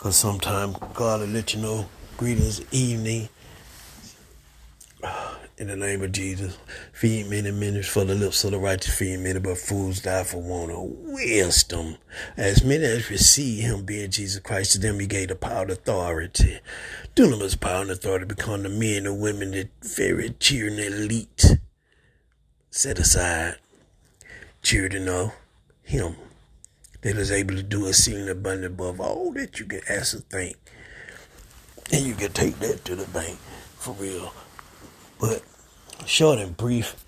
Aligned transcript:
Because 0.00 0.16
sometimes 0.16 0.78
God 0.94 1.20
will 1.20 1.26
let 1.26 1.52
you 1.52 1.60
know, 1.60 1.86
greetings, 2.16 2.62
evening. 2.72 3.28
In 5.58 5.66
the 5.66 5.76
name 5.76 6.00
of 6.02 6.10
Jesus, 6.12 6.56
feed 6.94 7.28
many 7.28 7.50
minutes 7.50 7.86
for 7.86 8.04
the 8.04 8.14
lips 8.14 8.42
of 8.44 8.52
the 8.52 8.58
righteous, 8.58 8.94
feed 8.94 9.18
many, 9.18 9.40
but 9.40 9.58
fools 9.58 10.00
die 10.00 10.24
for 10.24 10.38
want 10.38 10.70
of 10.70 10.84
wisdom. 10.84 11.98
As 12.38 12.64
many 12.64 12.82
as 12.84 13.10
receive 13.10 13.62
him, 13.62 13.84
being 13.84 14.10
Jesus 14.10 14.40
Christ, 14.40 14.72
to 14.72 14.78
them 14.78 15.00
he 15.00 15.06
gave 15.06 15.28
the 15.28 15.34
power 15.34 15.64
and 15.64 15.72
authority. 15.72 16.60
Dunamis 17.14 17.60
power 17.60 17.82
and 17.82 17.90
authority 17.90 18.24
become 18.24 18.62
the 18.62 18.70
men 18.70 19.04
and 19.04 19.20
women 19.20 19.50
that 19.50 19.68
very 19.82 20.30
cheer 20.40 20.68
and 20.68 20.80
elite. 20.80 21.58
Set 22.70 22.98
aside, 22.98 23.56
cheer 24.62 24.88
to 24.88 24.98
know 24.98 25.34
him 25.82 26.16
that 27.02 27.16
is 27.16 27.30
able 27.30 27.54
to 27.54 27.62
do 27.62 27.86
a 27.86 27.90
exceeding 27.90 28.28
abundant 28.28 28.74
above 28.74 29.00
all 29.00 29.32
that 29.32 29.58
you 29.58 29.66
can 29.66 29.80
ask 29.88 30.14
or 30.14 30.18
think. 30.20 30.56
And 31.92 32.06
you 32.06 32.14
can 32.14 32.32
take 32.32 32.58
that 32.60 32.84
to 32.84 32.94
the 32.94 33.06
bank 33.06 33.38
for 33.78 33.94
real. 33.94 34.32
But 35.18 35.42
short 36.06 36.38
and 36.38 36.56
brief 36.56 37.04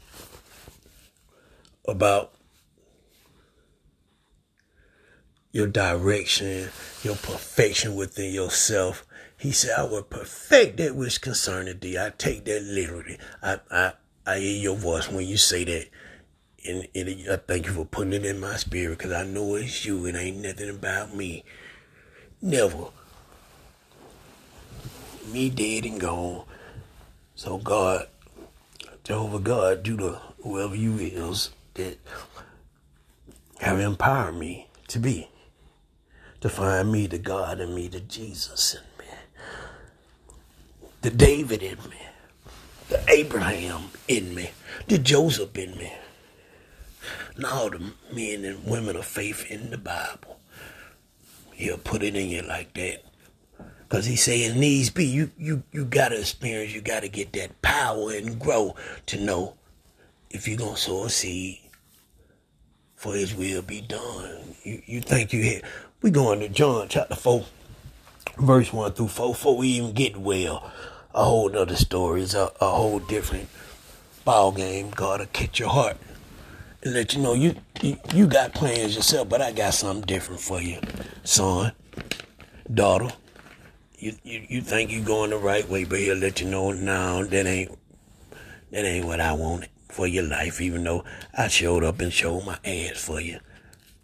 about 1.86 2.32
your 5.52 5.66
direction, 5.66 6.70
your 7.02 7.16
perfection 7.16 7.94
within 7.94 8.32
yourself. 8.32 9.06
He 9.36 9.52
said, 9.52 9.78
I 9.78 9.84
will 9.84 10.02
perfect 10.02 10.78
that 10.78 10.94
which 10.96 11.20
concerneth 11.20 11.80
thee. 11.80 11.98
I 11.98 12.12
take 12.16 12.44
that 12.46 12.62
literally. 12.62 13.18
I, 13.42 13.60
I, 13.70 13.92
I 14.26 14.38
hear 14.38 14.62
your 14.62 14.76
voice 14.76 15.10
when 15.10 15.26
you 15.26 15.36
say 15.36 15.64
that 15.64 15.88
and, 16.64 16.86
and 16.94 17.30
I 17.30 17.36
thank 17.36 17.66
you 17.66 17.72
for 17.72 17.84
putting 17.84 18.12
it 18.12 18.24
in 18.24 18.40
my 18.40 18.56
spirit 18.56 18.98
because 18.98 19.12
I 19.12 19.24
know 19.24 19.56
it's 19.56 19.84
you. 19.84 20.06
It 20.06 20.14
ain't 20.14 20.38
nothing 20.38 20.70
about 20.70 21.14
me. 21.14 21.44
Never. 22.40 22.86
Me 25.26 25.50
dead 25.50 25.86
and 25.86 26.00
gone. 26.00 26.44
So 27.34 27.58
God, 27.58 28.06
Jehovah 29.02 29.40
God, 29.40 29.84
the 29.84 30.20
whoever 30.42 30.76
you 30.76 30.96
is 30.98 31.50
that 31.74 31.98
have 33.60 33.80
empowered 33.80 34.36
me 34.36 34.68
to 34.88 34.98
be, 34.98 35.28
to 36.40 36.48
find 36.48 36.92
me 36.92 37.06
the 37.06 37.18
God 37.18 37.60
in 37.60 37.74
me, 37.74 37.88
the 37.88 38.00
Jesus 38.00 38.74
in 38.74 39.04
me, 39.04 39.12
the 41.00 41.10
David 41.10 41.62
in 41.62 41.78
me, 41.90 42.06
the 42.88 43.02
Abraham 43.08 43.90
in 44.06 44.34
me, 44.34 44.50
the 44.86 44.98
Joseph 44.98 45.56
in 45.56 45.76
me 45.76 45.92
and 47.36 47.44
all 47.44 47.70
the 47.70 47.92
men 48.12 48.44
and 48.44 48.64
women 48.64 48.96
of 48.96 49.04
faith 49.04 49.50
in 49.50 49.70
the 49.70 49.78
Bible. 49.78 50.38
He'll 51.52 51.78
put 51.78 52.02
it 52.02 52.16
in 52.16 52.28
you 52.28 52.42
like 52.42 52.74
that. 52.74 53.04
Cause 53.88 54.06
he 54.06 54.16
saying 54.16 54.58
needs 54.58 54.88
be 54.88 55.04
you 55.04 55.30
you 55.36 55.64
you 55.70 55.84
gotta 55.84 56.18
experience, 56.18 56.72
you 56.74 56.80
gotta 56.80 57.08
get 57.08 57.34
that 57.34 57.60
power 57.60 58.10
and 58.12 58.40
grow 58.40 58.74
to 59.04 59.20
know 59.20 59.54
if 60.30 60.48
you're 60.48 60.56
gonna 60.56 60.78
sow 60.78 61.04
a 61.04 61.10
seed 61.10 61.60
for 62.96 63.14
his 63.14 63.34
will 63.34 63.60
be 63.60 63.82
done. 63.82 64.54
You 64.62 64.80
you 64.86 65.00
think 65.02 65.34
you 65.34 65.42
here. 65.42 65.60
We 66.00 66.10
going 66.10 66.40
to 66.40 66.48
John 66.48 66.88
chapter 66.88 67.14
four, 67.14 67.44
verse 68.38 68.72
one 68.72 68.92
through 68.92 69.08
four, 69.08 69.34
before 69.34 69.58
we 69.58 69.68
even 69.68 69.92
get 69.92 70.16
well. 70.16 70.72
A 71.14 71.24
whole 71.24 71.50
nother 71.50 71.76
story. 71.76 72.22
It's 72.22 72.32
a, 72.32 72.50
a 72.62 72.70
whole 72.70 72.98
different 72.98 73.50
ball 74.24 74.52
game. 74.52 74.88
Gotta 74.88 75.26
catch 75.26 75.60
your 75.60 75.68
heart 75.68 75.98
and 76.82 76.94
let 76.94 77.14
you 77.14 77.22
know 77.22 77.34
you, 77.34 77.54
you 77.80 77.96
you 78.14 78.26
got 78.26 78.54
plans 78.54 78.96
yourself, 78.96 79.28
but 79.28 79.40
I 79.40 79.52
got 79.52 79.74
something 79.74 80.04
different 80.06 80.40
for 80.40 80.60
you, 80.60 80.80
son, 81.24 81.72
daughter. 82.72 83.10
You 83.98 84.14
you, 84.24 84.46
you 84.48 84.60
think 84.62 84.90
you 84.90 85.00
going 85.02 85.30
the 85.30 85.38
right 85.38 85.68
way, 85.68 85.84
but 85.84 85.98
he'll 86.00 86.16
let 86.16 86.40
you 86.40 86.48
know 86.48 86.72
now 86.72 87.22
that 87.22 87.46
ain't 87.46 87.78
that 88.70 88.84
ain't 88.84 89.06
what 89.06 89.20
I 89.20 89.32
wanted 89.32 89.70
for 89.88 90.06
your 90.06 90.24
life. 90.24 90.60
Even 90.60 90.84
though 90.84 91.04
I 91.36 91.48
showed 91.48 91.84
up 91.84 92.00
and 92.00 92.12
showed 92.12 92.44
my 92.44 92.58
ass 92.64 92.98
for 93.04 93.20
you, 93.20 93.38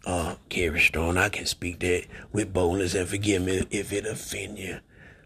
uh, 0.05 0.35
Carey 0.47 0.79
Strong, 0.79 1.17
I 1.17 1.29
can 1.29 1.45
speak 1.45 1.79
that 1.79 2.05
with 2.31 2.53
boldness 2.53 2.95
and 2.95 3.07
forgive 3.09 3.43
me 3.43 3.67
if 3.71 3.91
it 3.91 4.05
offend 4.05 4.57
you. 4.57 4.79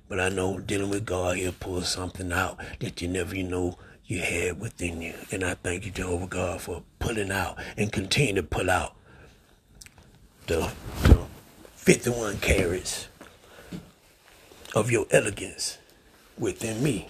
But 0.09 0.19
I 0.19 0.29
know 0.29 0.59
dealing 0.59 0.89
with 0.89 1.05
God, 1.05 1.37
He'll 1.37 1.53
pull 1.53 1.81
something 1.81 2.31
out 2.31 2.59
that 2.79 3.01
you 3.01 3.07
never 3.07 3.35
you 3.35 3.43
know 3.43 3.77
you 4.13 4.21
had 4.21 4.59
within 4.59 5.01
you. 5.01 5.15
And 5.31 5.43
I 5.43 5.55
thank 5.55 5.85
you, 5.85 5.91
Jehovah 5.91 6.27
God, 6.27 6.61
for 6.61 6.83
pulling 6.99 7.31
out 7.31 7.57
and 7.75 7.91
continue 7.91 8.35
to 8.35 8.43
pull 8.43 8.69
out 8.69 8.95
the, 10.45 10.71
the 11.01 11.19
51 11.75 12.37
carats 12.37 13.07
of 14.75 14.91
your 14.91 15.07
elegance 15.09 15.79
within 16.37 16.83
me 16.83 17.09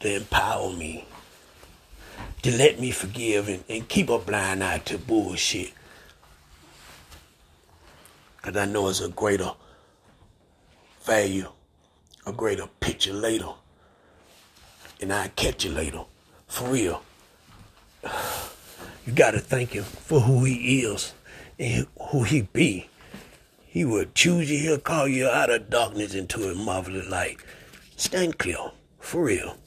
to 0.00 0.16
empower 0.16 0.72
me, 0.72 1.06
to 2.42 2.56
let 2.56 2.80
me 2.80 2.90
forgive 2.90 3.48
and, 3.48 3.62
and 3.68 3.86
keep 3.86 4.08
a 4.08 4.18
blind 4.18 4.64
eye 4.64 4.78
to 4.78 4.96
bullshit. 4.96 5.72
Because 8.36 8.56
I 8.56 8.64
know 8.64 8.88
it's 8.88 9.02
a 9.02 9.08
greater 9.08 9.52
value, 11.02 11.50
a 12.26 12.32
greater 12.32 12.68
picture 12.80 13.12
later 13.12 13.52
and 15.04 15.12
I'll 15.12 15.28
catch 15.36 15.66
you 15.66 15.70
later. 15.70 16.00
For 16.48 16.66
real. 16.70 17.02
You 19.06 19.12
gotta 19.14 19.38
thank 19.38 19.72
him 19.72 19.84
for 19.84 20.20
who 20.20 20.44
he 20.44 20.80
is 20.80 21.12
and 21.58 21.86
who 22.10 22.22
he 22.22 22.40
be. 22.40 22.88
He 23.66 23.84
will 23.84 24.06
choose 24.14 24.50
you, 24.50 24.58
he'll 24.60 24.78
call 24.78 25.06
you 25.06 25.28
out 25.28 25.50
of 25.50 25.68
darkness 25.68 26.14
into 26.14 26.48
a 26.48 26.54
marvelous 26.54 27.06
light. 27.10 27.36
Stand 27.96 28.38
clear. 28.38 28.56
For 28.98 29.24
real. 29.24 29.58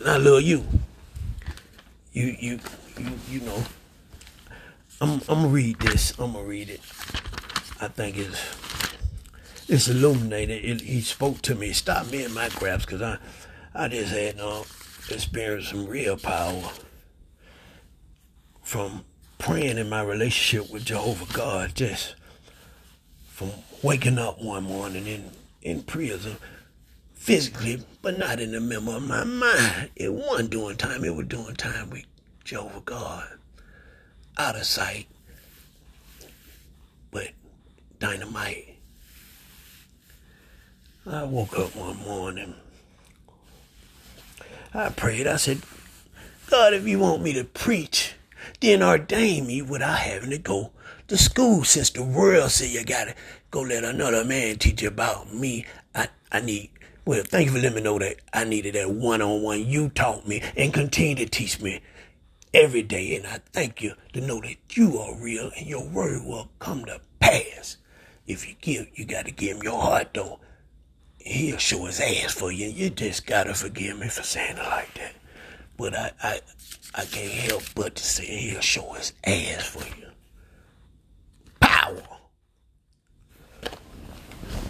And 0.00 0.10
I 0.10 0.18
love 0.18 0.42
you. 0.42 0.66
You 2.12 2.36
you 2.38 2.60
you 2.98 3.10
you 3.30 3.40
know. 3.40 3.64
I'm 5.00 5.22
I'm 5.26 5.40
gonna 5.40 5.48
read 5.48 5.78
this. 5.78 6.12
I'm 6.18 6.34
gonna 6.34 6.44
read 6.44 6.68
it. 6.68 6.80
I 7.80 7.88
think 7.88 8.18
it's 8.18 8.65
it's 9.68 9.88
illuminated. 9.88 10.64
It, 10.64 10.80
he 10.82 11.00
spoke 11.00 11.42
to 11.42 11.54
me, 11.54 11.72
stopped 11.72 12.12
me 12.12 12.24
in 12.24 12.32
my 12.32 12.48
craps, 12.48 12.84
because 12.84 13.02
I, 13.02 13.18
I 13.74 13.88
just 13.88 14.12
had 14.12 14.36
no 14.36 14.64
experienced 15.10 15.70
some 15.70 15.86
real 15.86 16.16
power 16.16 16.70
from 18.62 19.04
praying 19.38 19.78
in 19.78 19.88
my 19.88 20.02
relationship 20.02 20.70
with 20.72 20.84
Jehovah 20.84 21.32
God, 21.32 21.74
just 21.74 22.14
from 23.28 23.50
waking 23.82 24.18
up 24.18 24.40
one 24.42 24.64
morning 24.64 25.06
in, 25.06 25.30
in 25.62 25.82
prison, 25.82 26.36
physically, 27.14 27.84
but 28.02 28.18
not 28.18 28.40
in 28.40 28.52
the 28.52 28.60
member 28.60 28.96
of 28.96 29.06
my 29.06 29.24
mind. 29.24 29.90
It 29.96 30.12
wasn't 30.12 30.50
doing 30.50 30.76
time, 30.76 31.04
it 31.04 31.14
was 31.14 31.26
doing 31.26 31.54
time 31.56 31.90
with 31.90 32.04
Jehovah 32.44 32.80
God. 32.80 33.28
Out 34.38 34.56
of 34.56 34.64
sight. 34.64 35.06
But 37.10 37.30
dynamite 37.98 38.75
I 41.08 41.22
woke 41.22 41.56
up 41.56 41.76
one 41.76 41.98
morning. 41.98 42.54
I 44.74 44.88
prayed. 44.88 45.28
I 45.28 45.36
said, 45.36 45.60
God, 46.50 46.74
if 46.74 46.84
you 46.88 46.98
want 46.98 47.22
me 47.22 47.32
to 47.34 47.44
preach, 47.44 48.14
then 48.60 48.82
ordain 48.82 49.46
me 49.46 49.62
without 49.62 50.00
having 50.00 50.30
to 50.30 50.38
go 50.38 50.72
to 51.06 51.16
school 51.16 51.62
since 51.62 51.90
the 51.90 52.02
world 52.02 52.50
said 52.50 52.70
you 52.70 52.84
gotta 52.84 53.14
go 53.52 53.60
let 53.60 53.84
another 53.84 54.24
man 54.24 54.56
teach 54.56 54.82
you 54.82 54.88
about 54.88 55.32
me. 55.32 55.64
I, 55.94 56.08
I 56.32 56.40
need, 56.40 56.70
well, 57.04 57.22
thank 57.24 57.46
you 57.46 57.52
for 57.52 57.58
letting 57.60 57.76
me 57.76 57.82
know 57.82 58.00
that 58.00 58.16
I 58.32 58.42
needed 58.42 58.74
that 58.74 58.90
one 58.90 59.22
on 59.22 59.42
one 59.42 59.64
you 59.64 59.90
taught 59.90 60.26
me 60.26 60.42
and 60.56 60.74
continue 60.74 61.14
to 61.14 61.26
teach 61.26 61.60
me 61.60 61.82
every 62.52 62.82
day. 62.82 63.14
And 63.14 63.28
I 63.28 63.38
thank 63.52 63.80
you 63.80 63.94
to 64.12 64.20
know 64.20 64.40
that 64.40 64.56
you 64.76 64.98
are 64.98 65.14
real 65.14 65.52
and 65.56 65.68
your 65.68 65.84
word 65.86 66.24
will 66.24 66.48
come 66.58 66.84
to 66.86 67.00
pass. 67.20 67.76
If 68.26 68.48
you 68.48 68.56
give, 68.60 68.88
you 68.96 69.04
got 69.04 69.26
to 69.26 69.30
give 69.30 69.58
him 69.58 69.62
your 69.62 69.80
heart 69.80 70.12
though 70.12 70.40
he'll 71.26 71.58
show 71.58 71.84
his 71.84 72.00
ass 72.00 72.32
for 72.32 72.52
you. 72.52 72.68
You 72.68 72.90
just 72.90 73.26
gotta 73.26 73.54
forgive 73.54 73.98
me 73.98 74.08
for 74.08 74.22
saying 74.22 74.56
it 74.56 74.62
like 74.62 74.94
that. 74.94 75.12
But 75.76 75.94
I, 75.96 76.12
I, 76.22 76.40
I 76.94 77.04
can't 77.04 77.32
help 77.32 77.62
but 77.74 77.96
to 77.96 78.04
say 78.04 78.24
he'll 78.24 78.60
show 78.60 78.92
his 78.92 79.12
ass 79.24 79.66
for 79.66 79.84
you. 80.00 80.06
Power. 81.60 82.02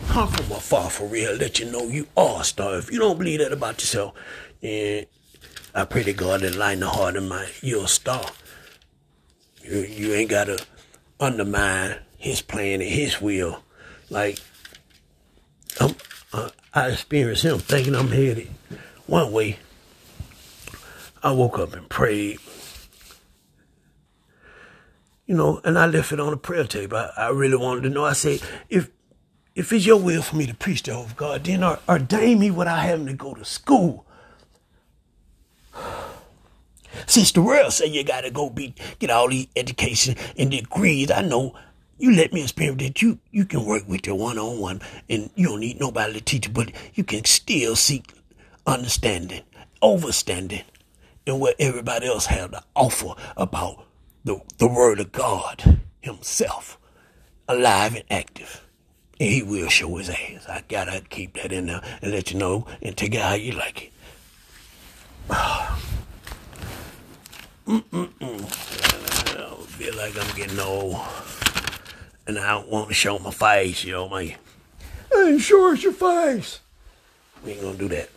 Come 0.09 0.29
from 0.29 0.57
afar 0.57 0.91
for 0.91 1.07
real. 1.07 1.35
Let 1.35 1.61
you 1.61 1.71
know 1.71 1.83
you 1.83 2.07
are 2.17 2.41
a 2.41 2.45
star. 2.45 2.79
If 2.79 2.91
you 2.91 2.99
don't 2.99 3.19
believe 3.19 3.41
that 3.41 3.53
about 3.53 3.81
yourself, 3.81 4.15
and 4.63 5.07
I 5.75 5.85
pray 5.85 6.05
to 6.05 6.15
God 6.15 6.41
that 6.41 6.55
lighten 6.55 6.81
the 6.81 6.89
heart 6.89 7.17
of 7.17 7.25
my 7.25 7.47
you're 7.61 7.85
a 7.85 7.89
star. 7.89 8.25
You, 9.63 9.81
you 9.81 10.15
ain't 10.15 10.31
gotta 10.31 10.65
undermine 11.21 11.99
his 12.17 12.41
plan 12.41 12.81
and 12.81 12.91
his 12.91 13.21
will. 13.21 13.63
Like 14.09 14.39
I 16.75 16.89
experienced 16.89 17.45
him 17.45 17.59
thinking 17.59 17.95
I'm 17.95 18.09
headed 18.09 18.49
one 19.07 19.33
way. 19.33 19.59
I 21.23 21.33
woke 21.33 21.59
up 21.59 21.75
and 21.75 21.89
prayed. 21.89 22.39
you 25.27 25.35
know, 25.35 25.61
and 25.65 25.79
I 25.79 25.87
left 25.87 26.13
it 26.13 26.21
on 26.21 26.33
a 26.33 26.37
prayer 26.37 26.65
table. 26.65 26.97
I, 26.97 27.11
I 27.17 27.29
really 27.31 27.57
wanted 27.57 27.83
to 27.83 27.91
know. 27.91 28.05
I 28.05 28.13
said, 28.13 28.41
if 28.69 28.91
if 29.55 29.73
it's 29.73 29.87
your 29.87 29.99
will 29.99 30.23
for 30.23 30.37
me 30.37 30.47
to 30.47 30.55
preach 30.55 30.83
the 30.83 30.95
whole 30.95 31.05
of 31.05 31.17
God, 31.17 31.45
then 31.45 31.65
ordain 31.89 32.39
me 32.39 32.51
without 32.51 32.79
having 32.79 33.07
to 33.07 33.15
go 33.15 33.35
to 33.35 33.45
school. 33.45 34.07
Since 37.07 37.33
the 37.33 37.43
world 37.43 37.73
say 37.73 37.87
you 37.87 38.05
gotta 38.05 38.31
go 38.31 38.51
be 38.51 38.75
get 38.99 39.11
all 39.11 39.29
these 39.29 39.49
education 39.57 40.17
and 40.39 40.51
degrees, 40.51 41.11
I 41.11 41.23
know 41.23 41.55
you 41.99 42.15
let 42.15 42.33
me 42.33 42.43
experience 42.43 42.83
that 42.83 43.03
you 43.03 43.19
you 43.31 43.45
can 43.45 43.65
work 43.65 43.89
with 43.89 44.07
your 44.07 44.17
one 44.17 44.39
on 44.39 44.59
one 44.59 44.81
and 45.09 45.31
you 45.35 45.49
don't 45.49 45.61
need 45.61 45.81
nobody 45.81 46.15
to 46.15 46.21
teach 46.21 46.47
you, 46.47 46.53
but 46.53 46.73
you 46.95 47.05
can 47.05 47.25
still 47.25 47.77
seek 47.77 48.13
understanding, 48.67 49.43
overstanding, 49.83 50.65
and 51.27 51.41
what 51.41 51.57
everybody 51.59 52.07
else 52.07 52.27
have 52.27 52.51
to 52.53 52.63
offer 52.75 53.15
about 53.37 53.85
the 54.25 54.41
the 54.59 54.69
word 54.69 55.01
of 55.01 55.13
God 55.13 55.81
Himself, 56.01 56.79
alive 57.49 57.95
and 57.95 58.05
active. 58.11 58.63
And 59.19 59.31
he 59.31 59.43
will 59.43 59.71
show 59.71 59.97
his 59.97 60.11
ass. 60.11 60.47
I 60.47 60.63
gotta 60.69 61.01
keep 61.09 61.41
that 61.41 61.51
in 61.51 61.69
there 61.69 61.81
and 62.03 62.13
let 62.13 62.31
you 62.33 62.39
know 62.39 62.67
and 62.83 62.95
take 62.95 63.15
it 63.15 63.23
how 63.23 63.33
you 63.33 63.53
like 63.53 63.85
it. 63.85 63.93
Mm-mm-mm. 67.67 68.43
I 69.39 69.57
feel 69.65 69.97
like 69.97 70.19
I'm 70.19 70.37
getting 70.37 70.61
old. 70.61 70.97
And 72.27 72.39
I 72.39 72.53
don't 72.53 72.69
want 72.69 72.89
to 72.89 72.95
show 72.95 73.19
my 73.19 73.31
face, 73.31 73.85
you 73.85 73.93
know, 73.93 74.09
man. 74.09 74.35
Hey, 75.13 75.39
show 75.39 75.73
us 75.73 75.83
your 75.83 75.93
face. 75.93 76.61
We 77.45 77.53
ain't 77.53 77.63
gonna 77.63 77.79
do 77.79 77.89
that. 77.89 78.11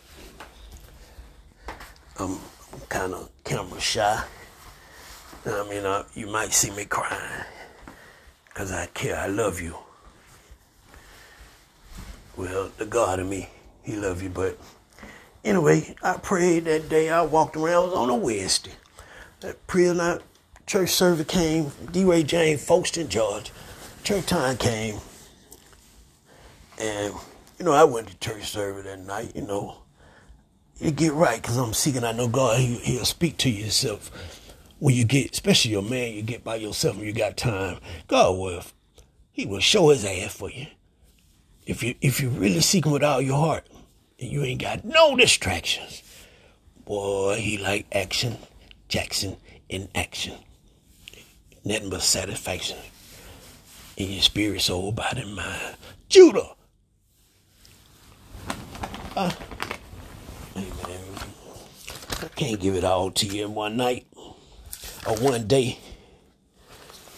I'm, 2.18 2.32
I'm 2.72 2.80
kind 2.88 3.14
of 3.14 3.30
camera 3.44 3.80
shy. 3.80 4.24
I 5.46 5.68
mean, 5.68 6.04
you 6.14 6.26
might 6.26 6.52
see 6.52 6.70
me 6.72 6.84
crying. 6.84 7.44
Because 8.46 8.72
I 8.72 8.86
care. 8.86 9.16
I 9.16 9.26
love 9.26 9.60
you. 9.60 9.76
Well, 12.36 12.70
the 12.76 12.86
God 12.86 13.20
of 13.20 13.28
me, 13.28 13.48
He 13.82 13.96
love 13.96 14.22
you. 14.22 14.28
But 14.28 14.58
anyway, 15.44 15.94
I 16.02 16.14
prayed 16.14 16.64
that 16.64 16.88
day. 16.88 17.10
I 17.10 17.22
walked 17.22 17.56
around. 17.56 17.84
I 17.84 17.86
was 17.86 17.94
on 17.94 18.10
a 18.10 18.16
Wednesday. 18.16 18.72
That 19.40 19.66
prayer 19.66 19.94
night 19.94 20.20
church 20.66 20.90
service 20.90 21.26
came. 21.26 21.72
D. 21.90 22.04
Ray 22.04 22.22
James, 22.22 22.66
Folkston, 22.66 23.08
Georgia. 23.08 23.50
Church 24.04 24.26
time 24.26 24.56
came. 24.56 24.96
And, 26.78 27.14
you 27.58 27.64
know, 27.64 27.72
I 27.72 27.84
went 27.84 28.08
to 28.08 28.18
church 28.18 28.44
service 28.50 28.84
that 28.84 29.00
night, 29.00 29.32
you 29.34 29.42
know. 29.42 29.76
You 30.78 30.90
get 30.90 31.12
right, 31.12 31.40
because 31.40 31.58
I'm 31.58 31.74
seeking. 31.74 32.04
I 32.04 32.12
know 32.12 32.26
God, 32.26 32.58
he, 32.58 32.76
He'll 32.76 33.04
speak 33.04 33.36
to 33.38 33.50
yourself. 33.50 34.10
When 34.78 34.94
you 34.94 35.04
get, 35.04 35.32
especially 35.32 35.72
your 35.72 35.82
man, 35.82 36.14
you 36.14 36.22
get 36.22 36.42
by 36.42 36.56
yourself 36.56 36.96
and 36.96 37.04
you 37.04 37.12
got 37.12 37.36
time. 37.36 37.78
God 38.08 38.38
will, 38.38 38.62
He 39.30 39.44
will 39.44 39.60
show 39.60 39.90
His 39.90 40.06
ass 40.06 40.34
for 40.34 40.50
you. 40.50 40.66
If 41.66 41.82
you 41.82 41.94
if 42.00 42.20
you 42.20 42.30
really 42.30 42.60
seek 42.60 42.86
Him 42.86 42.92
with 42.92 43.04
all 43.04 43.20
your 43.20 43.36
heart, 43.36 43.66
and 44.18 44.30
you 44.30 44.42
ain't 44.42 44.62
got 44.62 44.84
no 44.84 45.14
distractions, 45.16 46.02
boy, 46.86 47.36
He 47.36 47.58
like 47.58 47.86
action 47.92 48.38
Jackson 48.88 49.36
in 49.68 49.88
action. 49.94 50.38
Nothing 51.62 51.90
but 51.90 52.00
satisfaction 52.00 52.78
in 54.00 54.12
your 54.12 54.22
spirit, 54.22 54.62
soul, 54.62 54.92
body, 54.92 55.22
and 55.22 55.34
mind. 55.34 55.76
Judah! 56.08 56.50
Uh, 59.16 59.30
amen. 60.56 61.00
I 62.22 62.28
can't 62.34 62.60
give 62.60 62.74
it 62.74 62.84
all 62.84 63.10
to 63.10 63.26
you 63.26 63.44
in 63.46 63.54
one 63.54 63.76
night 63.76 64.06
or 65.06 65.16
one 65.16 65.46
day. 65.46 65.78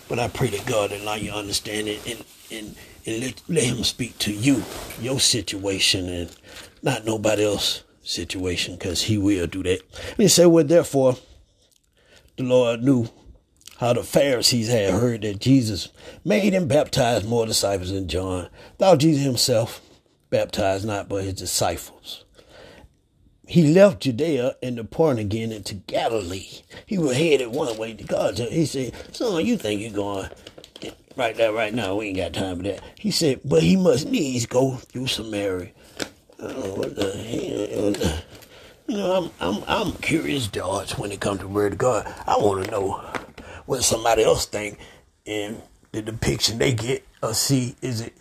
But 0.08 0.18
I 0.18 0.28
pray 0.28 0.48
to 0.50 0.64
God 0.66 0.92
and 0.92 1.02
allow 1.02 1.14
you 1.14 1.30
understand 1.32 1.88
it 1.88 2.06
and, 2.06 2.24
and, 2.50 2.76
and 3.06 3.22
let, 3.22 3.42
let 3.48 3.64
Him 3.64 3.84
speak 3.84 4.18
to 4.18 4.32
you, 4.32 4.62
your 5.00 5.20
situation, 5.20 6.08
and 6.08 6.36
not 6.82 7.04
nobody 7.04 7.44
else 7.44 7.84
situation, 8.02 8.74
because 8.74 9.02
He 9.02 9.16
will 9.16 9.46
do 9.46 9.62
that. 9.62 9.80
And 10.08 10.18
He 10.18 10.28
said, 10.28 10.46
Well, 10.46 10.64
therefore, 10.64 11.16
the 12.36 12.44
Lord 12.44 12.82
knew 12.82 13.08
how 13.82 13.92
the 13.92 14.02
Pharisees 14.04 14.68
had 14.68 14.94
heard 14.94 15.22
that 15.22 15.40
Jesus 15.40 15.88
made 16.24 16.54
and 16.54 16.68
baptized 16.68 17.28
more 17.28 17.46
disciples 17.46 17.90
than 17.90 18.06
John. 18.06 18.48
Thou 18.78 18.94
Jesus 18.94 19.24
himself 19.24 19.80
baptized 20.30 20.86
not 20.86 21.08
but 21.08 21.24
his 21.24 21.34
disciples. 21.34 22.24
He 23.44 23.74
left 23.74 24.02
Judea 24.02 24.54
and 24.62 24.76
departed 24.76 25.22
again 25.22 25.50
into 25.50 25.74
Galilee. 25.74 26.60
He 26.86 26.96
was 26.96 27.16
headed 27.16 27.48
one 27.48 27.76
way 27.76 27.92
to 27.94 28.04
God. 28.04 28.38
He 28.38 28.66
said, 28.66 28.94
Son, 29.12 29.44
you 29.44 29.56
think 29.56 29.80
you're 29.80 29.90
going 29.90 30.28
right 31.16 31.34
there, 31.34 31.52
right 31.52 31.74
now? 31.74 31.96
We 31.96 32.06
ain't 32.06 32.18
got 32.18 32.34
time 32.34 32.58
for 32.58 32.62
that. 32.62 32.84
He 33.00 33.10
said, 33.10 33.40
But 33.44 33.64
he 33.64 33.74
must 33.74 34.08
needs 34.08 34.46
go 34.46 34.76
through 34.76 35.08
Samaria. 35.08 35.72
Oh, 36.38 36.74
what 36.74 36.94
the 36.94 37.16
hell? 37.16 38.22
You 38.86 38.96
know, 38.96 39.32
I'm 39.40 39.56
I'm 39.56 39.64
I'm 39.66 39.92
curious, 39.94 40.46
George, 40.46 40.92
when 40.92 41.10
it 41.10 41.20
comes 41.20 41.40
to 41.40 41.46
the 41.46 41.52
word 41.52 41.72
of 41.72 41.78
God. 41.78 42.06
I 42.28 42.36
want 42.36 42.64
to 42.64 42.70
know 42.70 43.00
what 43.72 43.82
somebody 43.82 44.22
else 44.22 44.44
think 44.44 44.78
and 45.26 45.62
the 45.92 46.02
depiction 46.02 46.58
they 46.58 46.74
get 46.74 47.02
or 47.22 47.32
see 47.32 47.74
is 47.80 48.02
it 48.02 48.12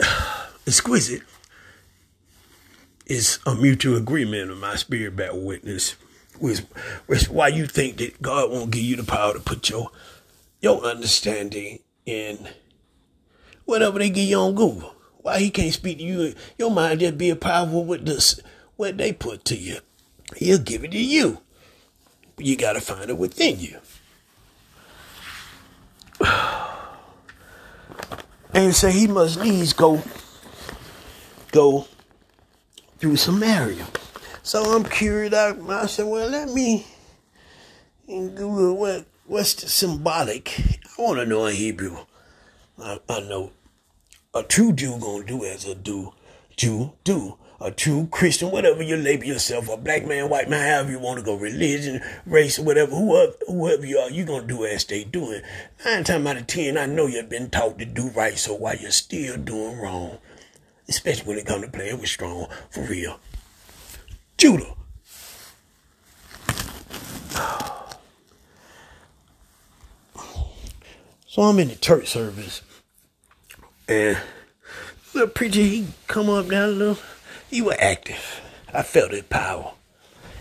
exquisite 0.66 1.22
is 3.06 3.38
a 3.46 3.54
mutual 3.54 3.96
agreement 3.96 4.50
of 4.50 4.58
my 4.58 4.74
spirit 4.74 5.14
back 5.14 5.30
witness 5.32 5.92
which, 6.40 6.58
which 7.06 7.28
why 7.28 7.46
you 7.46 7.68
think 7.68 7.98
that 7.98 8.20
God 8.20 8.50
won't 8.50 8.72
give 8.72 8.82
you 8.82 8.96
the 8.96 9.04
power 9.04 9.32
to 9.32 9.38
put 9.38 9.70
your 9.70 9.92
your 10.60 10.82
understanding 10.82 11.78
in 12.04 12.48
whatever 13.64 14.00
they 14.00 14.10
give 14.10 14.28
you 14.28 14.38
on 14.38 14.56
Google. 14.56 14.96
Why 15.18 15.38
he 15.38 15.50
can't 15.50 15.72
speak 15.72 15.98
to 15.98 16.04
you? 16.04 16.34
Your 16.58 16.72
mind 16.72 16.98
just 16.98 17.16
be 17.16 17.30
a 17.30 17.36
powerful 17.36 17.84
with 17.84 18.06
this 18.06 18.40
what 18.74 18.98
they 18.98 19.12
put 19.12 19.44
to 19.44 19.56
you. 19.56 19.78
He'll 20.36 20.58
give 20.58 20.82
it 20.82 20.90
to 20.90 20.98
you. 20.98 21.42
You 22.38 22.56
gotta 22.56 22.80
find 22.80 23.10
it 23.10 23.18
within 23.18 23.60
you. 23.60 23.78
And 28.54 28.74
say 28.74 28.90
he 28.90 29.06
must 29.06 29.40
needs 29.40 29.72
go 29.74 30.02
go 31.52 31.86
through 32.98 33.16
Samaria. 33.16 33.86
So 34.42 34.62
I'm 34.74 34.84
curious. 34.84 35.34
I, 35.34 35.54
I 35.68 35.86
said, 35.86 36.06
well, 36.06 36.28
let 36.28 36.48
me 36.48 36.86
Google 38.06 38.76
what 38.76 39.04
what's 39.26 39.54
the 39.54 39.68
symbolic. 39.68 40.58
I 40.98 41.02
want 41.02 41.18
to 41.18 41.26
know 41.26 41.46
in 41.46 41.54
Hebrew. 41.54 41.98
I, 42.82 42.98
I 43.08 43.20
know 43.20 43.52
a 44.34 44.42
true 44.42 44.72
Jew 44.72 44.98
gonna 44.98 45.24
do 45.24 45.44
as 45.44 45.64
a 45.64 45.74
do 45.74 46.14
Jew 46.56 46.92
do. 47.04 47.36
A 47.60 47.72
true 47.72 48.06
Christian, 48.12 48.52
whatever 48.52 48.84
you 48.84 48.96
label 48.96 49.24
yourself, 49.24 49.68
a 49.68 49.76
black 49.76 50.06
man, 50.06 50.28
white 50.28 50.48
man, 50.48 50.70
however 50.70 50.92
you 50.92 51.00
want 51.00 51.18
to 51.18 51.24
go, 51.24 51.34
religion, 51.34 52.00
race, 52.24 52.56
whatever, 52.56 52.92
whoever, 52.92 53.32
whoever 53.48 53.84
you 53.84 53.98
are, 53.98 54.10
you're 54.10 54.26
gonna 54.26 54.46
do 54.46 54.64
as 54.64 54.84
they 54.84 55.02
doing. 55.02 55.42
Nine 55.84 56.04
times 56.04 56.26
out 56.26 56.36
of 56.36 56.46
ten, 56.46 56.78
I 56.78 56.86
know 56.86 57.06
you've 57.06 57.28
been 57.28 57.50
taught 57.50 57.80
to 57.80 57.84
do 57.84 58.10
right, 58.10 58.38
so 58.38 58.54
why 58.54 58.74
you're 58.74 58.92
still 58.92 59.36
doing 59.36 59.76
wrong, 59.78 60.18
especially 60.88 61.26
when 61.26 61.38
it 61.38 61.46
comes 61.46 61.64
to 61.64 61.70
playing 61.70 61.98
with 62.00 62.08
strong, 62.08 62.46
for 62.70 62.84
real. 62.84 63.18
Judah. 64.36 64.74
So 71.26 71.42
I'm 71.42 71.58
in 71.58 71.68
the 71.68 71.76
church 71.76 72.08
service 72.08 72.62
and 73.88 74.16
the 75.12 75.26
preacher, 75.26 75.60
he 75.60 75.88
come 76.06 76.28
up 76.30 76.48
down 76.48 76.68
a 76.68 76.72
little. 76.72 76.98
He 77.50 77.62
were 77.62 77.76
active. 77.78 78.40
I 78.72 78.82
felt 78.82 79.10
that 79.12 79.30
power. 79.30 79.72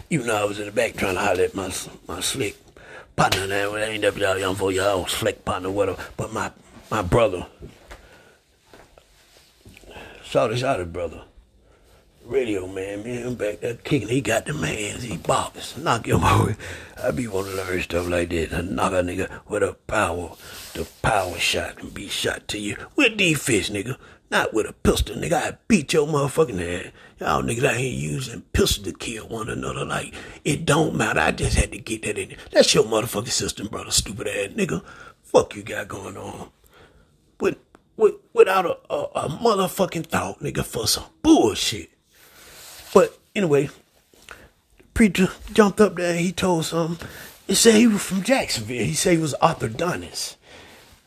Even 0.10 0.28
though 0.28 0.42
I 0.42 0.46
was 0.46 0.60
in 0.60 0.66
the 0.66 0.72
back 0.72 0.96
trying 0.96 1.16
to 1.16 1.22
holler 1.22 1.44
at 1.44 1.56
my 1.56 1.72
my 2.08 2.22
slick 2.22 2.58
partner. 3.16 3.48
Well, 3.48 3.76
I 3.76 3.94
ain't 3.94 4.06
up 4.06 4.18
y'all 4.18 4.38
young 4.38 4.56
for 4.56 4.72
y'all 4.72 5.08
slick 5.08 5.44
partner, 5.44 5.70
whatever. 5.70 6.04
But 6.16 6.34
my 6.34 6.52
my 6.90 7.02
brother, 7.02 7.48
saw 10.24 10.48
this 10.48 10.64
other 10.64 10.86
brother, 10.86 11.24
radio 12.26 12.68
man, 12.68 13.04
man, 13.04 13.36
back 13.36 13.62
there 13.62 13.76
kicking. 13.76 14.08
He 14.10 14.22
got 14.22 14.46
the 14.46 14.54
man. 14.54 15.00
He 15.00 15.18
bops, 15.18 15.82
knock 15.82 16.08
your 16.08 16.20
boy. 16.20 16.56
I 17.02 17.12
be 17.12 17.28
want 17.28 17.48
to 17.48 17.56
learn 17.56 17.82
stuff 17.82 18.08
like 18.08 18.30
that. 18.30 18.54
I 18.54 18.62
knock 18.62 18.94
a 18.94 18.96
nigga 18.96 19.30
with 19.48 19.64
a 19.64 19.74
power 19.88 20.32
the 20.78 20.88
power 21.02 21.40
shot 21.40 21.78
can 21.78 21.90
be 21.90 22.08
shot 22.08 22.48
to 22.48 22.60
you 22.60 22.78
with 22.96 23.18
these 23.18 23.42
fish, 23.42 23.72
nigga. 23.72 23.98
Not 24.30 24.54
with 24.54 24.68
a 24.70 24.74
pistol, 24.74 25.16
nigga. 25.16 25.34
I 25.34 25.58
beat 25.68 25.94
your 25.94 26.06
motherfucking 26.06 26.60
head. 26.60 26.92
Y'all 27.20 27.42
niggas 27.42 27.64
out 27.64 27.78
here 27.78 27.94
using 27.94 28.42
pistols 28.54 28.86
to 28.86 28.94
kill 28.94 29.28
one 29.28 29.50
another. 29.50 29.86
Like, 29.86 30.14
it 30.44 30.66
don't 30.66 30.96
matter. 30.96 31.20
I 31.20 31.32
just 31.32 31.58
had 31.58 31.72
to 31.72 31.78
get 31.78 32.04
that 32.04 32.18
in 32.18 32.30
there. 32.30 32.38
That's 32.52 32.74
your 32.74 32.84
motherfucking 32.84 33.30
system, 33.30 33.68
brother, 33.68 33.92
stupid 33.92 34.28
ass 34.28 34.50
nigga. 34.50 34.84
Fuck 35.24 35.56
you 35.56 35.64
got 35.64 35.88
going 35.88 36.18
on. 36.18 36.50
With, 37.40 37.58
with, 37.96 38.16
without 38.34 38.66
a, 38.66 38.78
a, 38.94 39.04
a 39.16 39.30
motherfucking 39.30 40.08
thought, 40.08 40.40
nigga, 40.42 40.66
for 40.66 40.88
some 40.88 41.06
bullshit. 41.22 41.90
But 42.94 43.18
anyway, 43.36 43.70
preacher 44.94 45.30
jumped 45.54 45.80
up 45.80 45.96
there. 45.96 46.12
And 46.12 46.20
he 46.20 46.32
told 46.32 46.66
some 46.66 46.98
he 47.48 47.56
said 47.56 47.76
he 47.76 47.88
was 47.88 48.04
from 48.04 48.24
Jacksonville. 48.24 48.84
He 48.84 48.94
said 48.94 49.14
he 49.14 49.20
was 49.20 49.36
orthodontist. 49.42 50.36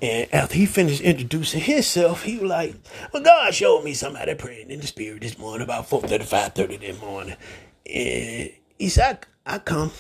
And 0.02 0.33
after 0.33 0.54
he 0.54 0.66
finished 0.66 1.02
introducing 1.02 1.61
himself, 1.61 2.23
he 2.25 2.38
was 2.38 2.49
like, 2.50 2.75
Well, 3.12 3.23
God 3.23 3.54
showed 3.54 3.85
me 3.85 3.92
somebody 3.92 4.35
praying 4.35 4.71
in 4.71 4.80
the 4.80 4.87
spirit 4.87 5.21
this 5.21 5.38
morning 5.38 5.62
about 5.64 5.88
4.30, 5.88 6.21
5.30 6.54 6.80
that 6.80 7.00
morning. 7.00 7.37
And 7.87 8.50
he 8.78 8.88
said, 8.88 9.19
I, 9.47 9.57
I 9.57 9.59
come 9.59 9.92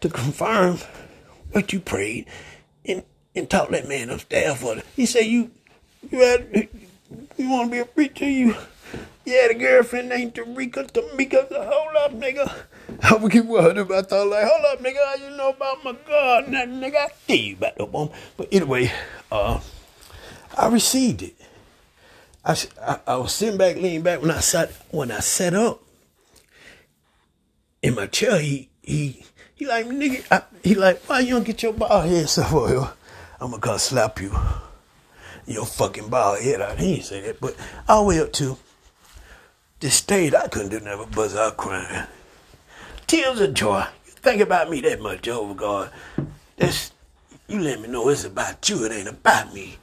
to 0.00 0.08
confirm 0.08 0.78
what 1.52 1.72
you 1.72 1.80
prayed 1.80 2.26
and, 2.84 3.02
and 3.34 3.48
talk 3.48 3.70
that 3.70 3.88
man 3.88 4.10
upstairs 4.10 4.58
for 4.58 4.76
the, 4.76 4.84
He 4.96 5.06
said, 5.06 5.24
You 5.24 5.50
you 6.10 6.20
had 6.20 6.68
you 7.36 7.50
wanna 7.50 7.70
be 7.70 7.78
a 7.78 7.84
preacher, 7.84 8.28
you 8.28 8.54
you 9.24 9.32
had 9.40 9.50
a 9.50 9.54
girlfriend 9.54 10.08
named 10.08 10.34
Tarika 10.34 10.90
Tamika. 10.90 11.46
Hold 11.50 11.96
up, 11.96 12.12
nigga. 12.12 12.52
I 13.02 13.14
would 13.14 13.32
keep 13.32 13.44
wondering 13.44 13.78
about 13.78 14.08
that. 14.08 14.24
Like, 14.24 14.46
hold 14.46 14.64
up, 14.66 14.78
nigga. 14.80 15.04
How 15.04 15.14
you 15.14 15.36
know 15.36 15.50
about 15.50 15.84
my 15.84 15.92
God? 16.06 16.46
That 16.52 16.68
nigga, 16.68 16.96
I 16.96 17.08
tell 17.26 17.36
you 17.36 17.56
about 17.56 17.76
the 17.76 17.86
bomb. 17.86 18.10
But 18.36 18.48
anyway, 18.52 18.92
uh, 19.30 19.60
I 20.56 20.68
received 20.68 21.22
it. 21.22 21.34
I, 22.44 22.56
I, 22.80 23.00
I 23.06 23.16
was 23.16 23.32
sitting 23.32 23.58
back, 23.58 23.76
leaning 23.76 24.02
back 24.02 24.20
when 24.22 24.30
I 24.30 24.40
sat 24.40 24.70
when 24.90 25.10
I 25.10 25.20
sat 25.20 25.54
up 25.54 25.82
in 27.82 27.94
my 27.94 28.06
chair. 28.06 28.38
He 28.40 28.68
he 28.82 29.24
he 29.54 29.66
like 29.66 29.86
nigga. 29.86 30.24
I, 30.30 30.42
he 30.62 30.74
like 30.74 31.00
why 31.02 31.20
you 31.20 31.34
don't 31.34 31.44
get 31.44 31.62
your 31.62 31.72
ball 31.72 32.02
head 32.02 32.28
stuff 32.28 32.52
oil? 32.52 32.92
I'm 33.40 33.50
gonna 33.50 33.60
come 33.60 33.78
slap 33.78 34.20
you. 34.20 34.34
Your 35.46 35.66
fucking 35.66 36.08
ball 36.08 36.40
head 36.40 36.60
out. 36.60 36.78
He 36.78 36.94
didn't 36.94 37.06
say 37.06 37.20
that, 37.22 37.40
but 37.40 37.56
all 37.88 38.04
the 38.04 38.08
way 38.08 38.20
up 38.20 38.32
to 38.34 38.56
this 39.80 39.94
stage, 39.94 40.34
I 40.34 40.48
couldn't 40.48 40.70
do 40.70 40.80
nothing 40.80 40.98
but 40.98 41.14
buzz 41.14 41.34
out 41.36 41.56
crying. 41.56 42.06
Tears 43.10 43.40
of 43.40 43.54
joy. 43.54 43.84
You 44.06 44.12
think 44.12 44.40
about 44.40 44.70
me 44.70 44.80
that 44.82 45.00
much, 45.00 45.22
Jehovah 45.22 45.54
God. 45.54 45.90
That's 46.56 46.92
you 47.48 47.58
let 47.58 47.80
me 47.80 47.88
know 47.88 48.08
it's 48.08 48.22
about 48.24 48.68
you, 48.68 48.84
it 48.84 48.92
ain't 48.92 49.08
about 49.08 49.52
me. 49.52 49.78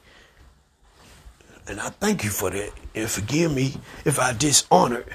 And 1.66 1.78
I 1.78 1.90
thank 1.90 2.24
you 2.24 2.30
for 2.30 2.48
that. 2.48 2.70
And 2.94 3.10
forgive 3.10 3.52
me 3.52 3.74
if 4.06 4.18
I 4.18 4.32
dishonored 4.32 5.14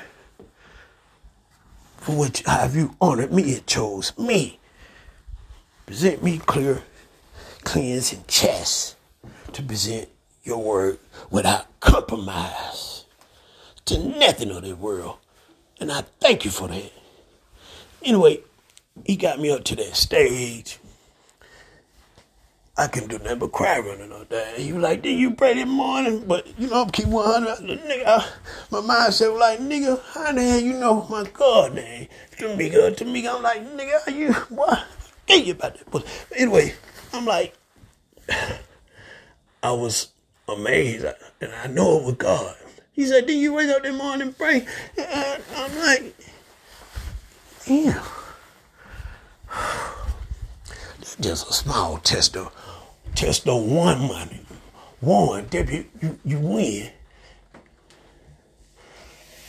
for 1.98 2.15
what 2.15 2.38
have 2.46 2.75
you 2.75 2.96
honored 3.01 3.34
me, 3.34 3.53
it 3.53 3.65
chose 3.65 4.15
me. 4.15 4.60
Present 5.88 6.22
me 6.22 6.38
clear, 6.38 6.84
cleansed, 7.63 8.13
and 8.13 8.27
chest 8.27 8.96
to 9.53 9.63
present 9.63 10.08
your 10.43 10.62
word 10.62 11.00
without 11.32 11.79
compromise 11.79 13.05
to 13.86 13.98
nothing 13.98 14.51
of 14.51 14.62
this 14.62 14.77
world. 14.77 15.17
And 15.79 15.91
I 15.91 16.01
thank 16.20 16.46
you 16.46 16.51
for 16.51 16.67
that. 16.67 16.91
Anyway, 18.03 18.41
he 19.05 19.15
got 19.15 19.39
me 19.39 19.50
up 19.50 19.63
to 19.65 19.75
that 19.77 19.95
stage. 19.95 20.79
I 22.75 22.88
can 22.88 23.07
do 23.07 23.19
nothing 23.19 23.38
but 23.38 23.51
cry 23.51 23.77
running 23.77 24.12
on 24.12 24.25
that. 24.29 24.57
He 24.57 24.74
was 24.74 24.81
like, 24.81 25.03
did 25.03 25.19
you 25.19 25.31
pray 25.31 25.53
this 25.53 25.67
morning? 25.67 26.25
But, 26.27 26.60
you 26.60 26.67
know, 26.67 26.81
I'm 26.81 26.89
keep 26.89 27.05
100. 27.05 27.79
Nigga, 27.79 28.03
I, 28.07 28.27
my 28.72 28.79
mindset 28.79 29.31
was 29.31 29.39
like, 29.39 29.60
nigga, 29.60 30.01
how 30.13 30.31
the 30.31 30.41
hell 30.41 30.60
you 30.60 30.74
know 30.74 31.05
my 31.07 31.24
God 31.33 31.75
name? 31.75 32.07
to 32.38 32.55
me." 33.05 33.27
Uh, 33.27 33.36
I'm 33.36 33.43
like, 33.43 33.77
nigga, 33.77 34.07
are 34.07 34.12
you, 34.12 34.33
what? 34.50 34.86
You 35.29 35.53
about 35.53 35.75
that. 35.75 35.89
But 35.91 36.05
anyway, 36.36 36.74
I'm 37.13 37.25
like, 37.25 37.55
I 39.63 39.72
was 39.72 40.10
amazed. 40.50 41.05
And 41.41 41.53
I 41.53 41.67
know 41.67 42.00
it 42.00 42.05
was 42.05 42.15
God. 42.15 42.55
He 42.91 43.05
said, 43.05 43.27
did 43.27 43.38
you 43.38 43.53
wake 43.53 43.69
up 43.69 43.83
this 43.83 43.95
morning 43.95 44.27
and 44.27 44.38
pray? 44.38 44.67
And 44.98 45.43
I'm 45.55 45.77
like, 45.77 46.15
That's 50.98 51.15
just 51.20 51.50
a 51.50 51.53
small 51.53 51.98
test 51.98 52.36
of 52.36 52.51
test 53.15 53.48
of 53.48 53.63
one 53.63 54.08
money. 54.08 54.41
One, 55.00 55.48
you, 55.51 55.86
you, 56.01 56.20
you 56.24 56.39
win. 56.39 56.89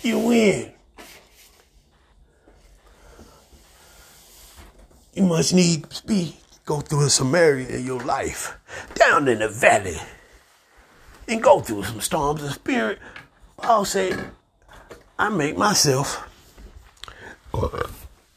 You 0.02 0.18
win. 0.18 0.72
You 5.14 5.22
must 5.22 5.54
need 5.54 5.86
be 6.06 6.36
go 6.64 6.80
through 6.80 7.08
some 7.08 7.34
area 7.34 7.68
in 7.68 7.84
your 7.84 8.00
life, 8.00 8.54
down 8.94 9.28
in 9.28 9.38
the 9.38 9.48
valley, 9.48 9.96
and 11.28 11.42
go 11.42 11.60
through 11.60 11.84
some 11.84 12.00
storms 12.00 12.42
of 12.42 12.52
spirit. 12.52 12.98
Paul 13.56 13.84
said, 13.84 14.30
I 15.18 15.28
make 15.28 15.56
myself 15.56 16.28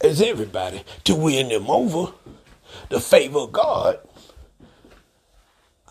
as 0.07 0.21
everybody 0.21 0.83
to 1.03 1.15
win 1.15 1.49
them 1.49 1.69
over. 1.69 2.13
The 2.89 2.99
favor 2.99 3.39
of 3.39 3.51
God. 3.51 3.99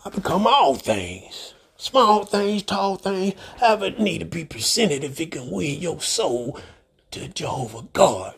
I 0.03 0.09
become 0.09 0.47
all 0.47 0.75
things. 0.75 1.53
Small 1.77 2.25
things, 2.25 2.63
tall 2.63 2.95
things, 2.95 3.35
however 3.59 3.85
it 3.85 3.99
need 3.99 4.19
to 4.19 4.25
be 4.25 4.43
presented 4.45 5.03
if 5.03 5.19
it 5.21 5.31
can 5.31 5.51
win 5.51 5.79
your 5.79 6.01
soul 6.01 6.59
to 7.11 7.27
Jehovah 7.27 7.87
God. 7.93 8.33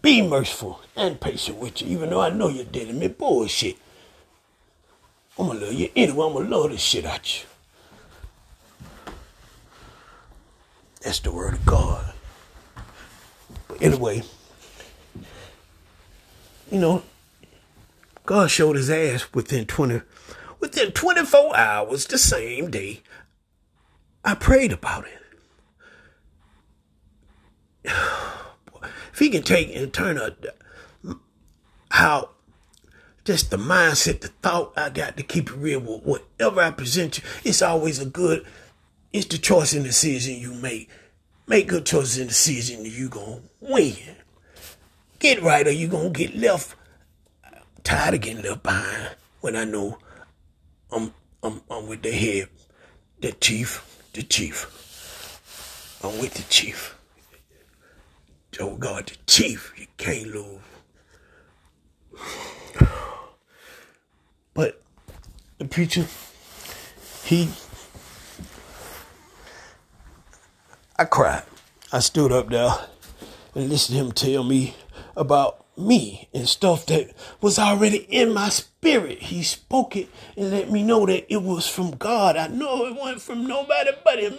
Be 0.00 0.22
merciful 0.22 0.80
and 0.96 1.20
patient 1.20 1.58
with 1.58 1.82
you, 1.82 1.88
even 1.88 2.10
though 2.10 2.20
I 2.20 2.30
know 2.30 2.48
you're 2.48 2.64
dealing 2.64 3.00
with 3.00 3.18
bullshit. 3.18 3.76
I'm 5.38 5.48
gonna 5.48 5.60
love 5.60 5.72
you 5.74 5.90
anyway. 5.94 6.26
I'm 6.26 6.32
gonna 6.32 6.48
love 6.48 6.70
this 6.70 6.80
shit 6.80 7.04
out 7.04 7.42
you. 7.42 7.46
That's 11.02 11.20
the 11.20 11.32
word 11.32 11.54
of 11.54 11.66
God. 11.66 12.14
But 13.68 13.82
anyway, 13.82 14.22
you 16.74 16.80
know, 16.80 17.02
God 18.26 18.50
showed 18.50 18.74
his 18.74 18.90
ass 18.90 19.32
within 19.32 19.64
20, 19.64 20.00
within 20.58 20.90
24 20.90 21.56
hours 21.56 22.06
the 22.06 22.18
same 22.18 22.68
day. 22.68 23.00
I 24.24 24.34
prayed 24.34 24.72
about 24.72 25.06
it. 25.06 25.20
If 29.12 29.20
he 29.20 29.30
can 29.30 29.44
take 29.44 29.72
and 29.76 29.92
turn 29.92 30.18
a, 30.18 30.34
how 31.88 32.30
just 33.24 33.52
the 33.52 33.56
mindset, 33.56 34.22
the 34.22 34.28
thought 34.42 34.72
I 34.76 34.90
got 34.90 35.16
to 35.16 35.22
keep 35.22 35.50
it 35.50 35.54
real 35.54 35.78
with 35.78 36.02
whatever 36.02 36.60
I 36.60 36.72
present 36.72 37.18
you, 37.18 37.24
it's 37.44 37.62
always 37.62 38.00
a 38.00 38.06
good, 38.06 38.44
it's 39.12 39.26
the 39.26 39.38
choice 39.38 39.72
and 39.72 39.84
decision 39.84 40.34
you 40.34 40.52
make. 40.52 40.90
Make 41.46 41.68
good 41.68 41.86
choices 41.86 42.18
and 42.18 42.28
decisions 42.28 42.98
you 42.98 43.08
gonna 43.08 43.42
win. 43.60 44.16
Get 45.24 45.42
right 45.42 45.66
or 45.66 45.70
you 45.70 45.88
gonna 45.88 46.10
get 46.10 46.36
left 46.36 46.76
tired 47.82 48.12
of 48.12 48.20
getting 48.20 48.42
left 48.42 48.62
behind 48.62 49.16
when 49.40 49.56
I 49.56 49.64
know 49.64 49.96
I'm 50.92 51.14
I'm 51.42 51.62
I'm 51.70 51.86
with 51.86 52.02
the 52.02 52.12
head, 52.12 52.50
the 53.22 53.32
chief, 53.32 54.06
the 54.12 54.22
chief. 54.22 54.68
I'm 56.04 56.18
with 56.18 56.34
the 56.34 56.42
chief. 56.42 56.98
Oh 58.60 58.76
God, 58.76 59.06
the 59.06 59.16
chief, 59.26 59.72
you 59.78 59.86
can't 59.96 60.26
lose. 60.26 60.60
But 64.52 64.82
the 65.56 65.64
preacher, 65.64 66.04
he 67.24 67.48
I 70.98 71.06
cried. 71.06 71.44
I 71.90 72.00
stood 72.00 72.30
up 72.30 72.50
there 72.50 72.74
and 73.54 73.70
listened 73.70 73.96
to 73.96 74.04
him 74.04 74.12
tell 74.12 74.44
me 74.44 74.74
about 75.16 75.64
me 75.76 76.28
and 76.32 76.48
stuff 76.48 76.86
that 76.86 77.10
was 77.40 77.58
already 77.58 77.98
in 78.08 78.32
my 78.32 78.48
spirit. 78.48 79.18
He 79.22 79.42
spoke 79.42 79.96
it 79.96 80.08
and 80.36 80.50
let 80.50 80.70
me 80.70 80.82
know 80.82 81.06
that 81.06 81.32
it 81.32 81.42
was 81.42 81.68
from 81.68 81.92
God. 81.92 82.36
I 82.36 82.48
know 82.48 82.86
it 82.86 82.94
wasn't 82.94 83.22
from 83.22 83.46
nobody 83.46 83.90
but 84.04 84.18
him. 84.18 84.38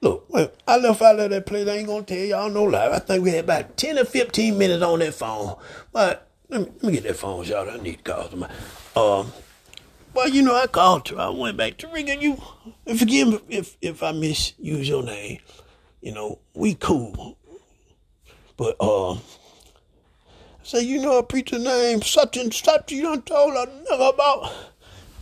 Look, 0.00 0.56
I 0.68 0.76
left 0.76 1.02
out 1.02 1.18
of 1.18 1.30
that 1.30 1.46
place. 1.46 1.68
I 1.68 1.76
ain't 1.76 1.88
gonna 1.88 2.04
tell 2.04 2.18
y'all 2.18 2.50
no 2.50 2.64
lie. 2.64 2.88
I 2.88 2.98
think 2.98 3.24
we 3.24 3.30
had 3.30 3.44
about 3.44 3.76
10 3.76 3.98
or 3.98 4.04
15 4.04 4.56
minutes 4.56 4.82
on 4.82 5.00
that 5.00 5.14
phone. 5.14 5.56
But 5.92 6.28
let 6.48 6.60
me, 6.60 6.66
let 6.66 6.82
me 6.84 6.92
get 6.92 7.02
that 7.04 7.16
phone 7.16 7.44
shot. 7.44 7.68
I 7.68 7.76
need 7.78 8.04
to 8.04 8.12
call 8.12 8.30
somebody. 8.30 8.54
Um, 8.94 9.32
well, 10.14 10.28
you 10.28 10.42
know, 10.42 10.54
I 10.54 10.66
called 10.66 11.08
her. 11.08 11.18
I 11.18 11.28
went 11.28 11.56
back 11.56 11.76
to 11.78 11.88
ringing 11.88 12.22
you. 12.22 12.40
Forgive 12.96 13.28
me 13.28 13.40
if, 13.48 13.76
if 13.82 14.02
I 14.02 14.12
misuse 14.12 14.88
your 14.88 15.02
name. 15.02 15.40
You 16.00 16.14
know, 16.14 16.38
we 16.54 16.74
cool. 16.74 17.36
But, 18.56 18.80
um, 18.80 19.20
say, 20.66 20.82
you 20.82 21.00
know 21.00 21.18
a 21.18 21.22
preacher 21.22 21.58
named 21.58 22.04
such 22.04 22.36
and 22.36 22.52
such, 22.52 22.90
you 22.90 23.02
don't 23.02 23.24
told 23.24 23.54
a 23.54 23.66
nigga 23.66 24.12
about 24.12 24.52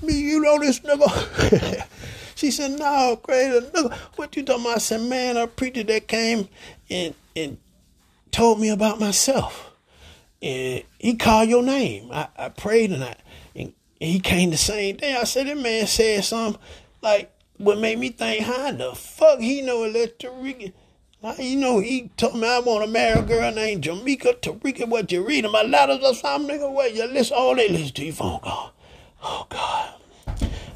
me, 0.02 0.18
you 0.18 0.40
know 0.40 0.58
this 0.58 0.80
nigga. 0.80 1.86
she 2.34 2.50
said, 2.50 2.72
no, 2.72 3.20
great 3.22 3.50
nigga. 3.50 3.92
What 4.16 4.34
you 4.36 4.42
talking 4.42 4.64
about? 4.64 4.76
I 4.76 4.78
said, 4.78 5.02
man, 5.02 5.36
a 5.36 5.46
preacher 5.46 5.84
that 5.84 6.08
came 6.08 6.48
and, 6.88 7.14
and 7.36 7.58
told 8.30 8.58
me 8.58 8.70
about 8.70 8.98
myself. 8.98 9.72
And 10.40 10.82
he 10.98 11.14
called 11.16 11.48
your 11.48 11.62
name. 11.62 12.10
I, 12.10 12.28
I 12.36 12.48
prayed 12.48 12.90
and 12.92 13.04
I 13.04 13.16
and 13.54 13.72
he 14.00 14.20
came 14.20 14.50
the 14.50 14.56
same 14.56 14.96
day. 14.96 15.14
I 15.14 15.24
said, 15.24 15.46
that 15.46 15.58
man 15.58 15.86
said 15.86 16.24
something 16.24 16.60
like 17.02 17.30
what 17.58 17.78
made 17.78 17.98
me 17.98 18.10
think, 18.10 18.44
how 18.44 18.72
the 18.72 18.94
fuck 18.94 19.40
he 19.40 19.62
know 19.62 19.84
Electric 19.84 20.32
you 21.38 21.56
know, 21.56 21.78
he 21.78 22.10
told 22.16 22.36
me 22.36 22.46
I 22.46 22.58
want 22.58 22.84
to 22.84 22.90
marry 22.90 23.18
a 23.18 23.22
girl 23.22 23.50
named 23.50 23.84
Jamaica 23.84 24.34
Tarika. 24.42 24.86
What 24.86 25.10
you 25.10 25.20
read 25.20 25.28
reading 25.28 25.52
my 25.52 25.62
letters 25.62 26.00
or 26.02 26.14
something, 26.14 26.54
nigga? 26.54 26.70
Where 26.70 26.88
you 26.88 27.06
listen 27.06 27.36
all 27.36 27.54
they 27.54 27.68
listen 27.68 27.94
to 27.94 28.04
your 28.04 28.14
phone 28.14 28.40
call. 28.40 28.74
Oh 29.22 29.46
God. 29.48 29.94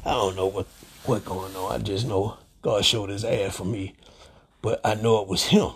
I 0.05 0.11
don't 0.11 0.35
know 0.35 0.47
what 0.47 0.65
what 1.05 1.23
going 1.23 1.55
on. 1.55 1.71
I 1.71 1.77
just 1.77 2.07
know 2.07 2.37
God 2.63 2.83
showed 2.83 3.09
his 3.09 3.23
ass 3.23 3.57
for 3.57 3.65
me. 3.65 3.93
But 4.61 4.81
I 4.83 4.95
know 4.95 5.21
it 5.21 5.27
was 5.27 5.45
him. 5.45 5.69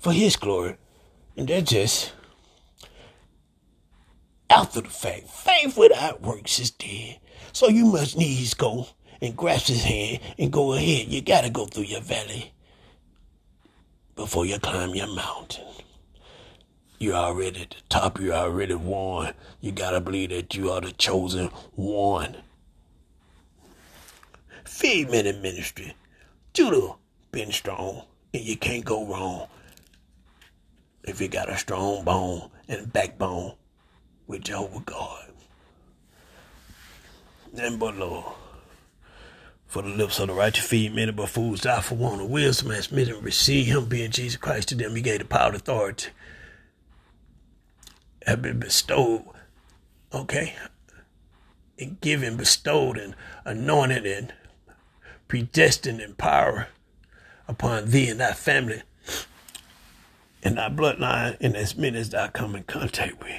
For 0.00 0.12
his 0.12 0.36
glory. 0.36 0.76
And 1.36 1.46
that 1.48 1.64
just 1.64 2.12
after 4.50 4.80
the 4.80 4.88
fact. 4.88 5.28
Faith 5.28 5.78
without 5.78 6.20
works 6.20 6.58
is 6.58 6.72
dead. 6.72 7.20
So 7.52 7.68
you 7.68 7.86
must 7.86 8.18
needs 8.18 8.54
go 8.54 8.88
and 9.20 9.36
grasp 9.36 9.68
his 9.68 9.84
hand 9.84 10.20
and 10.36 10.52
go 10.52 10.72
ahead. 10.72 11.08
You 11.08 11.22
gotta 11.22 11.50
go 11.50 11.66
through 11.66 11.84
your 11.84 12.00
valley 12.00 12.52
before 14.18 14.44
you 14.44 14.58
climb 14.58 14.96
your 14.96 15.06
mountain. 15.06 15.64
You're 16.98 17.14
already 17.14 17.62
at 17.62 17.70
the 17.70 17.76
top, 17.88 18.18
you're 18.18 18.34
already 18.34 18.74
won. 18.74 19.32
You 19.60 19.70
gotta 19.70 20.00
believe 20.00 20.30
that 20.30 20.56
you 20.56 20.72
are 20.72 20.80
the 20.80 20.90
chosen 20.90 21.50
one. 21.76 22.38
Feed 24.64 25.08
men 25.08 25.24
in 25.24 25.40
ministry. 25.40 25.94
Judah 26.52 26.96
Ben 27.30 27.52
Strong, 27.52 28.02
and 28.34 28.42
you 28.42 28.56
can't 28.56 28.84
go 28.84 29.06
wrong 29.06 29.46
if 31.04 31.20
you 31.20 31.28
got 31.28 31.48
a 31.48 31.56
strong 31.56 32.02
bone 32.02 32.50
and 32.68 32.92
backbone 32.92 33.54
with 34.26 34.42
Jehovah 34.42 34.80
God. 34.80 35.30
But 37.78 37.96
Lord. 37.96 38.34
For 39.68 39.82
the 39.82 39.88
lips 39.90 40.18
of 40.18 40.28
the 40.28 40.34
righteous 40.34 40.66
feed 40.66 40.94
many, 40.94 41.12
but 41.12 41.28
fools 41.28 41.60
die 41.60 41.82
for 41.82 41.94
want 41.94 42.22
of 42.22 42.30
wisdom. 42.30 42.70
As 42.70 42.90
many 42.90 43.12
receive 43.12 43.66
him, 43.66 43.84
being 43.84 44.10
Jesus 44.10 44.36
Christ 44.36 44.70
to 44.70 44.74
them, 44.74 44.96
he 44.96 45.02
gave 45.02 45.18
the 45.18 45.26
power 45.26 45.48
and 45.48 45.56
authority. 45.56 46.08
Have 48.26 48.40
been 48.40 48.58
bestowed, 48.58 49.24
okay? 50.12 50.54
And 51.78 52.00
given, 52.00 52.38
bestowed, 52.38 52.96
and 52.96 53.14
anointed, 53.44 54.06
and 54.06 54.32
predestined 55.28 56.00
in 56.00 56.14
power 56.14 56.68
upon 57.46 57.90
thee 57.90 58.08
and 58.08 58.20
thy 58.20 58.32
family 58.32 58.82
and 60.42 60.56
thy 60.56 60.68
bloodline, 60.68 61.36
and 61.40 61.56
as 61.56 61.76
many 61.76 61.98
as 61.98 62.10
thou 62.10 62.28
come 62.28 62.54
in 62.54 62.62
contact 62.64 63.22
with. 63.22 63.32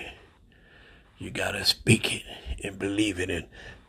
You 1.17 1.31
gotta 1.31 1.65
speak 1.65 2.13
it 2.13 2.23
and 2.63 2.77
believe 2.77 3.19
it 3.19 3.29
and, 3.29 3.45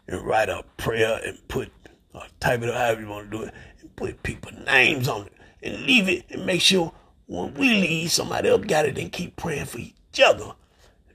and 0.09 0.23
write 0.23 0.49
a 0.49 0.64
prayer 0.76 1.20
and 1.25 1.47
put 1.49 1.70
or 2.12 2.23
type 2.40 2.62
it 2.62 2.73
however 2.73 3.00
you 3.00 3.09
want 3.09 3.31
to 3.31 3.37
do 3.37 3.45
it, 3.45 3.55
and 3.81 3.97
put 3.97 4.23
people 4.23 4.52
names 4.67 5.09
on 5.09 5.26
it, 5.26 5.33
and 5.62 5.83
leave 5.87 6.09
it, 6.09 6.25
and 6.31 6.47
make 6.47 6.61
sure 6.61 6.93
when 7.26 7.55
we 7.55 7.69
leave, 7.69 8.11
somebody 8.11 8.49
else 8.49 8.64
got 8.64 8.87
it, 8.87 8.99
and 8.99 9.12
keep 9.12 9.37
praying 9.37 9.67
for 9.67 9.79
each 9.79 10.21
other, 10.25 10.52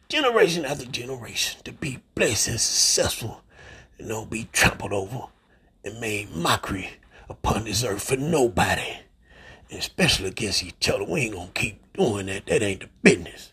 generation 0.08 0.66
after 0.66 0.86
generation, 0.86 1.62
to 1.64 1.74
be 1.74 2.00
blessed 2.16 2.48
and 2.48 2.60
successful, 2.60 3.42
and 3.98 4.08
don't 4.08 4.30
be 4.30 4.48
trampled 4.54 4.94
over 4.94 5.28
and 5.84 6.00
made 6.00 6.34
mockery 6.36 6.90
upon 7.28 7.66
this 7.66 7.84
earth 7.84 8.08
for 8.08 8.18
nobody, 8.18 8.98
and 9.70 9.80
especially 9.80 10.28
against 10.28 10.64
each 10.64 10.90
other. 10.90 11.04
We 11.04 11.22
ain't 11.22 11.36
gonna 11.36 11.50
keep 11.54 11.82
doing 11.94 12.28
that. 12.28 12.46
That 12.46 12.62
ain't 12.62 12.82
the 12.82 12.90
business. 13.04 13.52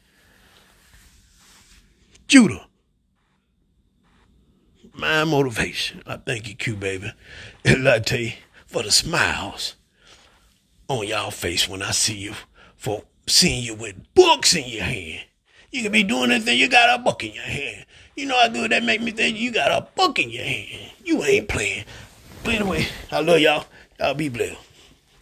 Judah 2.29 2.67
my 4.95 5.25
motivation. 5.25 6.03
I 6.07 6.17
thank 6.17 6.49
you, 6.49 6.55
Q 6.55 6.77
baby. 6.77 7.13
And 7.65 7.85
you 8.11 8.33
for 8.67 8.83
the 8.83 8.91
smiles 8.91 9.77
on 10.89 11.07
y'all 11.07 11.31
face 11.31 11.69
when 11.69 11.83
I 11.83 11.91
see 11.91 12.17
you, 12.17 12.35
for 12.77 13.05
seeing 13.27 13.63
you 13.63 13.75
with 13.75 13.97
books 14.15 14.55
in 14.55 14.69
your 14.69 14.85
hand. 14.85 15.25
You 15.71 15.83
can 15.83 15.93
be 15.93 16.03
doing 16.03 16.31
anything, 16.31 16.59
you 16.59 16.69
got 16.69 17.01
a 17.01 17.03
book 17.03 17.25
in 17.25 17.33
your 17.33 17.45
hand. 17.45 17.87
You 18.15 18.27
know 18.27 18.39
how 18.39 18.49
good 18.49 18.73
that 18.73 18.83
make 18.83 19.01
me 19.01 19.11
think 19.11 19.39
you 19.39 19.53
got 19.53 19.71
a 19.71 19.89
book 19.95 20.19
in 20.19 20.31
your 20.31 20.45
hand. 20.45 20.93
You 21.05 21.23
ain't 21.23 21.49
playing. 21.49 21.85
But 22.45 22.55
anyway, 22.55 22.87
I 23.11 23.21
love 23.21 23.41
y'all. 23.41 23.65
Y'all 23.99 24.15
be 24.15 24.29
blessed. 24.29 24.59